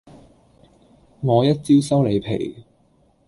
[1.21, 2.65] 我一招收你皮